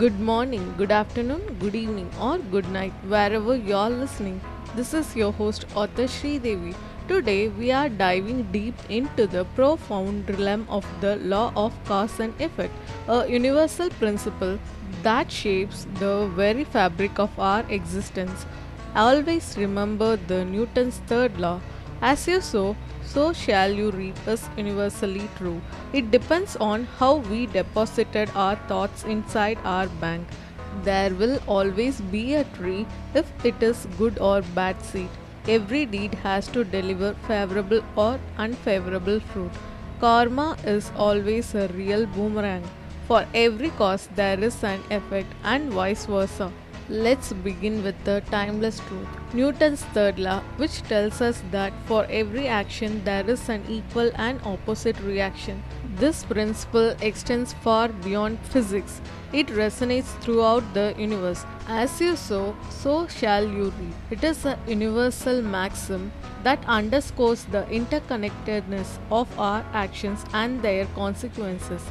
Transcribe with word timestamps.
Good 0.00 0.18
morning, 0.18 0.62
good 0.78 0.92
afternoon, 0.92 1.42
good 1.60 1.74
evening, 1.74 2.10
or 2.18 2.38
good 2.38 2.66
night, 2.72 2.94
wherever 3.06 3.54
you're 3.54 3.90
listening. 3.90 4.40
This 4.74 4.94
is 4.94 5.14
your 5.14 5.30
host, 5.30 5.66
Author 5.74 6.04
Sridevi. 6.04 6.74
Today, 7.06 7.48
we 7.48 7.70
are 7.70 7.90
diving 7.90 8.44
deep 8.50 8.74
into 8.88 9.26
the 9.26 9.44
profound 9.56 10.30
realm 10.38 10.64
of 10.70 10.86
the 11.02 11.16
law 11.16 11.52
of 11.54 11.74
cause 11.84 12.18
and 12.18 12.32
effect, 12.40 12.72
a 13.08 13.28
universal 13.28 13.90
principle 14.04 14.58
that 15.02 15.30
shapes 15.30 15.86
the 15.98 16.30
very 16.34 16.64
fabric 16.64 17.18
of 17.18 17.38
our 17.38 17.62
existence. 17.68 18.46
Always 18.94 19.54
remember 19.58 20.16
the 20.16 20.46
Newton's 20.46 20.96
third 21.08 21.38
law. 21.38 21.60
As 22.00 22.26
you 22.26 22.40
sow, 22.40 22.74
so 23.12 23.32
shall 23.32 23.72
you 23.72 23.90
reap 23.90 24.28
is 24.28 24.48
universally 24.56 25.28
true. 25.36 25.60
It 25.92 26.10
depends 26.10 26.56
on 26.56 26.84
how 26.98 27.16
we 27.16 27.46
deposited 27.46 28.30
our 28.34 28.56
thoughts 28.68 29.04
inside 29.04 29.58
our 29.64 29.86
bank. 30.04 30.26
There 30.84 31.12
will 31.14 31.38
always 31.46 32.00
be 32.00 32.34
a 32.34 32.44
tree 32.58 32.86
if 33.14 33.32
it 33.44 33.62
is 33.62 33.86
good 33.98 34.18
or 34.18 34.42
bad 34.60 34.80
seed. 34.82 35.08
Every 35.48 35.84
deed 35.86 36.14
has 36.26 36.46
to 36.48 36.64
deliver 36.64 37.14
favorable 37.26 37.82
or 37.96 38.20
unfavorable 38.38 39.20
fruit. 39.20 39.50
Karma 40.00 40.56
is 40.64 40.92
always 40.96 41.54
a 41.54 41.66
real 41.68 42.06
boomerang. 42.06 42.62
For 43.08 43.24
every 43.34 43.70
cause, 43.70 44.08
there 44.14 44.38
is 44.38 44.62
an 44.62 44.80
effect, 44.90 45.32
and 45.42 45.72
vice 45.72 46.06
versa. 46.06 46.52
Let's 46.88 47.32
begin 47.32 47.82
with 47.82 48.04
the 48.04 48.20
timeless 48.30 48.80
truth. 48.88 49.19
Newton's 49.32 49.84
third 49.94 50.18
law, 50.18 50.40
which 50.56 50.82
tells 50.82 51.20
us 51.20 51.40
that 51.52 51.72
for 51.86 52.04
every 52.10 52.48
action 52.48 53.00
there 53.04 53.28
is 53.30 53.48
an 53.48 53.62
equal 53.68 54.10
and 54.16 54.40
opposite 54.44 54.98
reaction. 55.00 55.62
This 55.96 56.24
principle 56.24 56.96
extends 57.00 57.52
far 57.52 57.88
beyond 57.88 58.40
physics. 58.40 59.00
It 59.32 59.46
resonates 59.46 60.18
throughout 60.20 60.74
the 60.74 60.94
universe. 60.98 61.44
As 61.68 62.00
you 62.00 62.16
sow, 62.16 62.56
so 62.70 63.06
shall 63.06 63.44
you 63.44 63.72
reap. 63.78 63.94
It 64.10 64.24
is 64.24 64.44
a 64.44 64.58
universal 64.66 65.42
maxim 65.42 66.10
that 66.42 66.64
underscores 66.66 67.44
the 67.44 67.62
interconnectedness 67.70 68.98
of 69.12 69.38
our 69.38 69.64
actions 69.72 70.24
and 70.34 70.60
their 70.60 70.86
consequences. 70.86 71.82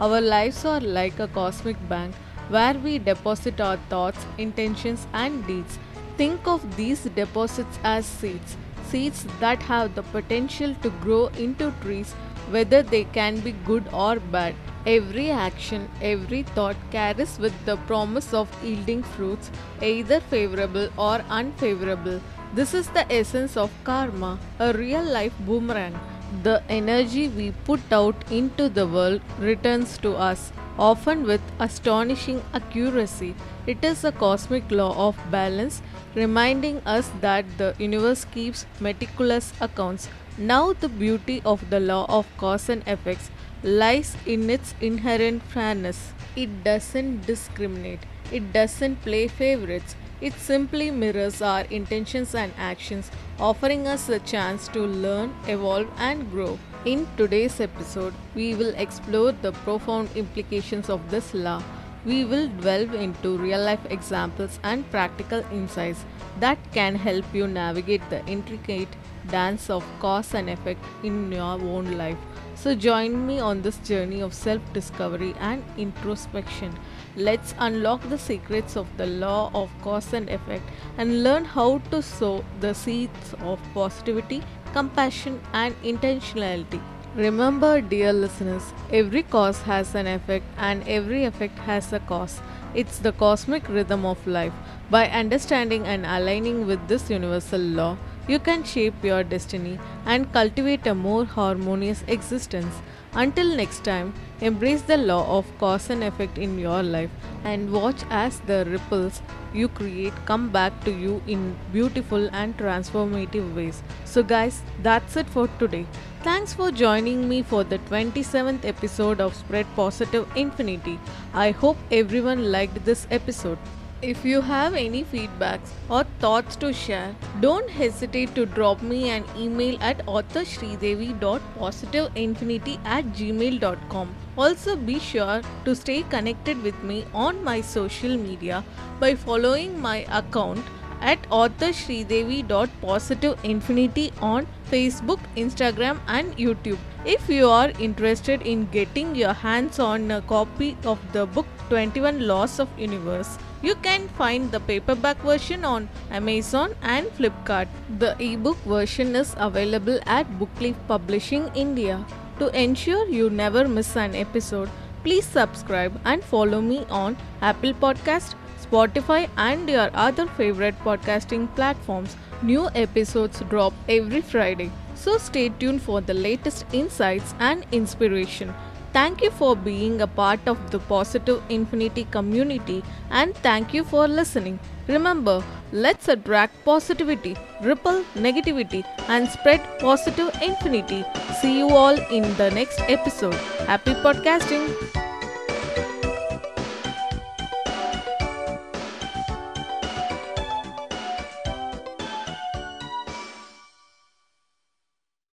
Our 0.00 0.20
lives 0.20 0.64
are 0.64 0.80
like 0.80 1.20
a 1.20 1.28
cosmic 1.28 1.76
bank 1.88 2.16
where 2.48 2.74
we 2.74 2.98
deposit 2.98 3.60
our 3.60 3.76
thoughts, 3.88 4.26
intentions, 4.36 5.06
and 5.12 5.46
deeds. 5.46 5.78
Think 6.18 6.48
of 6.48 6.62
these 6.76 7.02
deposits 7.16 7.78
as 7.84 8.04
seeds, 8.04 8.56
seeds 8.90 9.24
that 9.38 9.62
have 9.62 9.94
the 9.94 10.02
potential 10.02 10.74
to 10.82 10.90
grow 11.02 11.26
into 11.44 11.72
trees, 11.80 12.12
whether 12.50 12.82
they 12.82 13.04
can 13.04 13.38
be 13.38 13.52
good 13.52 13.84
or 13.92 14.16
bad. 14.18 14.56
Every 14.84 15.30
action, 15.30 15.88
every 16.02 16.42
thought 16.42 16.76
carries 16.90 17.38
with 17.38 17.54
the 17.66 17.76
promise 17.92 18.34
of 18.34 18.48
yielding 18.64 19.04
fruits, 19.04 19.52
either 19.80 20.18
favorable 20.18 20.88
or 20.96 21.20
unfavorable. 21.28 22.20
This 22.52 22.74
is 22.74 22.88
the 22.88 23.06
essence 23.12 23.56
of 23.56 23.70
karma, 23.84 24.40
a 24.58 24.72
real 24.72 25.04
life 25.04 25.34
boomerang. 25.46 25.98
The 26.42 26.62
energy 26.68 27.28
we 27.28 27.52
put 27.64 27.92
out 27.92 28.16
into 28.30 28.68
the 28.68 28.88
world 28.88 29.20
returns 29.38 29.96
to 29.98 30.16
us 30.16 30.50
often 30.78 31.24
with 31.24 31.40
astonishing 31.58 32.42
accuracy. 32.54 33.34
It 33.66 33.84
is 33.84 34.04
a 34.04 34.12
cosmic 34.12 34.70
law 34.70 35.08
of 35.08 35.16
balance, 35.30 35.82
reminding 36.14 36.78
us 36.86 37.10
that 37.20 37.44
the 37.58 37.74
universe 37.78 38.24
keeps 38.24 38.66
meticulous 38.80 39.52
accounts. 39.60 40.08
Now, 40.38 40.72
the 40.72 40.88
beauty 40.88 41.42
of 41.44 41.68
the 41.70 41.80
law 41.80 42.06
of 42.08 42.26
cause 42.36 42.68
and 42.68 42.86
effects 42.86 43.30
lies 43.62 44.16
in 44.24 44.48
its 44.48 44.74
inherent 44.80 45.42
fairness. 45.42 46.12
It 46.36 46.62
doesn't 46.62 47.26
discriminate, 47.26 48.06
it 48.30 48.52
doesn't 48.52 49.02
play 49.02 49.26
favorites. 49.28 49.96
It 50.20 50.32
simply 50.34 50.90
mirrors 50.90 51.40
our 51.40 51.60
intentions 51.70 52.34
and 52.34 52.52
actions, 52.58 53.08
offering 53.38 53.86
us 53.86 54.08
a 54.08 54.18
chance 54.18 54.66
to 54.68 54.80
learn, 54.80 55.32
evolve, 55.46 55.86
and 55.96 56.28
grow. 56.32 56.58
In 56.88 57.06
today's 57.18 57.60
episode, 57.60 58.14
we 58.34 58.54
will 58.54 58.72
explore 58.82 59.32
the 59.32 59.52
profound 59.52 60.08
implications 60.16 60.88
of 60.88 61.10
this 61.10 61.34
law. 61.34 61.62
We 62.06 62.24
will 62.24 62.48
delve 62.62 62.94
into 62.94 63.36
real 63.36 63.60
life 63.62 63.84
examples 63.90 64.58
and 64.62 64.90
practical 64.90 65.44
insights 65.52 66.06
that 66.40 66.56
can 66.72 66.94
help 66.94 67.26
you 67.34 67.46
navigate 67.46 68.08
the 68.08 68.24
intricate 68.24 68.88
dance 69.30 69.68
of 69.68 69.84
cause 70.00 70.32
and 70.32 70.48
effect 70.48 70.82
in 71.02 71.30
your 71.30 71.60
own 71.74 71.98
life. 71.98 72.16
So, 72.54 72.74
join 72.74 73.26
me 73.26 73.38
on 73.38 73.60
this 73.62 73.76
journey 73.78 74.22
of 74.22 74.32
self 74.32 74.72
discovery 74.72 75.34
and 75.40 75.62
introspection. 75.76 76.74
Let's 77.16 77.54
unlock 77.58 78.08
the 78.08 78.18
secrets 78.18 78.76
of 78.76 78.88
the 78.96 79.06
law 79.06 79.50
of 79.54 79.70
cause 79.82 80.12
and 80.12 80.28
effect 80.28 80.64
and 80.96 81.22
learn 81.22 81.44
how 81.44 81.78
to 81.90 82.02
sow 82.02 82.44
the 82.60 82.72
seeds 82.72 83.34
of 83.40 83.60
positivity, 83.74 84.42
compassion, 84.72 85.40
and 85.52 85.74
intentionality. 85.82 86.80
Remember, 87.14 87.80
dear 87.80 88.12
listeners, 88.12 88.72
every 88.92 89.22
cause 89.22 89.62
has 89.62 89.94
an 89.94 90.06
effect 90.06 90.44
and 90.56 90.86
every 90.86 91.24
effect 91.24 91.58
has 91.60 91.92
a 91.92 92.00
cause. 92.00 92.40
It's 92.74 92.98
the 92.98 93.12
cosmic 93.12 93.68
rhythm 93.68 94.04
of 94.06 94.26
life. 94.26 94.52
By 94.90 95.08
understanding 95.08 95.86
and 95.86 96.06
aligning 96.06 96.66
with 96.66 96.86
this 96.88 97.10
universal 97.10 97.60
law, 97.60 97.96
you 98.28 98.38
can 98.38 98.62
shape 98.62 99.02
your 99.02 99.24
destiny 99.24 99.78
and 100.06 100.32
cultivate 100.32 100.86
a 100.86 100.94
more 100.94 101.24
harmonious 101.24 102.04
existence. 102.06 102.74
Until 103.14 103.56
next 103.56 103.84
time, 103.84 104.12
embrace 104.40 104.82
the 104.82 104.98
law 104.98 105.38
of 105.38 105.46
cause 105.58 105.90
and 105.90 106.04
effect 106.04 106.38
in 106.38 106.58
your 106.58 106.82
life 106.82 107.10
and 107.44 107.72
watch 107.72 108.04
as 108.10 108.40
the 108.40 108.64
ripples 108.66 109.22
you 109.52 109.68
create 109.68 110.12
come 110.26 110.48
back 110.50 110.84
to 110.84 110.90
you 110.90 111.22
in 111.26 111.56
beautiful 111.72 112.28
and 112.32 112.56
transformative 112.56 113.54
ways. 113.54 113.82
So, 114.04 114.22
guys, 114.22 114.62
that's 114.82 115.16
it 115.16 115.28
for 115.28 115.48
today. 115.58 115.86
Thanks 116.22 116.52
for 116.52 116.70
joining 116.70 117.28
me 117.28 117.42
for 117.42 117.64
the 117.64 117.78
27th 117.90 118.64
episode 118.64 119.20
of 119.20 119.34
Spread 119.34 119.66
Positive 119.76 120.26
Infinity. 120.36 120.98
I 121.32 121.50
hope 121.52 121.76
everyone 121.90 122.50
liked 122.50 122.84
this 122.84 123.06
episode. 123.10 123.58
If 124.00 124.24
you 124.24 124.42
have 124.42 124.74
any 124.74 125.02
feedbacks 125.02 125.70
or 125.90 126.04
thoughts 126.20 126.54
to 126.58 126.72
share, 126.72 127.16
don't 127.40 127.68
hesitate 127.68 128.32
to 128.36 128.46
drop 128.46 128.80
me 128.80 129.10
an 129.10 129.24
email 129.36 129.76
at 129.80 130.06
authorsridevi.positiveinfinity 130.06 132.78
at 132.84 133.06
gmail.com. 133.06 134.14
Also, 134.36 134.76
be 134.76 135.00
sure 135.00 135.42
to 135.64 135.74
stay 135.74 136.04
connected 136.04 136.62
with 136.62 136.80
me 136.84 137.06
on 137.12 137.42
my 137.42 137.60
social 137.60 138.16
media 138.16 138.64
by 139.00 139.16
following 139.16 139.80
my 139.80 140.06
account 140.12 140.64
at 141.00 141.22
authorsridevi.positiveinfinity 141.30 144.12
on 144.22 144.46
Facebook, 144.70 145.18
Instagram, 145.36 145.98
and 146.06 146.36
YouTube. 146.36 146.78
If 147.04 147.28
you 147.28 147.48
are 147.48 147.70
interested 147.78 148.42
in 148.42 148.68
getting 148.70 149.14
your 149.14 149.32
hands 149.32 149.78
on 149.78 150.10
a 150.10 150.20
copy 150.22 150.76
of 150.84 150.98
the 151.12 151.26
book 151.26 151.46
21 151.68 152.26
Laws 152.26 152.58
of 152.60 152.68
Universe, 152.78 153.38
you 153.62 153.74
can 153.76 154.08
find 154.08 154.50
the 154.52 154.60
paperback 154.60 155.16
version 155.22 155.64
on 155.64 155.88
Amazon 156.10 156.74
and 156.82 157.06
Flipkart. 157.18 157.68
The 157.98 158.14
ebook 158.20 158.58
version 158.58 159.16
is 159.16 159.34
available 159.38 159.98
at 160.06 160.30
Bookleaf 160.38 160.76
Publishing 160.86 161.50
India. 161.54 162.04
To 162.38 162.48
ensure 162.56 163.08
you 163.08 163.30
never 163.30 163.66
miss 163.66 163.96
an 163.96 164.14
episode, 164.14 164.70
please 165.02 165.24
subscribe 165.24 166.00
and 166.04 166.22
follow 166.22 166.60
me 166.60 166.84
on 166.88 167.16
Apple 167.42 167.72
Podcast, 167.72 168.36
Spotify, 168.64 169.28
and 169.36 169.68
your 169.68 169.90
other 169.94 170.26
favorite 170.26 170.78
podcasting 170.80 171.54
platforms. 171.54 172.16
New 172.42 172.68
episodes 172.74 173.40
drop 173.48 173.72
every 173.88 174.20
Friday, 174.20 174.70
so 174.94 175.18
stay 175.18 175.48
tuned 175.48 175.82
for 175.82 176.00
the 176.00 176.14
latest 176.14 176.64
insights 176.72 177.34
and 177.38 177.66
inspiration. 177.72 178.54
Thank 178.92 179.22
you 179.22 179.30
for 179.30 179.54
being 179.54 180.00
a 180.00 180.06
part 180.06 180.40
of 180.46 180.70
the 180.70 180.78
Positive 180.78 181.42
Infinity 181.48 182.04
community 182.10 182.82
and 183.10 183.34
thank 183.36 183.74
you 183.74 183.84
for 183.84 184.08
listening. 184.08 184.58
Remember, 184.88 185.44
let's 185.72 186.08
attract 186.08 186.64
positivity, 186.64 187.36
ripple 187.62 188.02
negativity, 188.14 188.84
and 189.08 189.28
spread 189.28 189.60
positive 189.78 190.30
infinity. 190.42 191.04
See 191.40 191.58
you 191.58 191.68
all 191.68 191.98
in 192.10 192.34
the 192.36 192.50
next 192.50 192.80
episode. 192.88 193.34
Happy 193.66 193.92
podcasting! 193.92 195.07